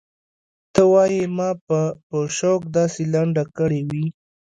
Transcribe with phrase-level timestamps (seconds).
[0.73, 4.05] ته وايې ما به په شوق داسې لنډه کړې وي.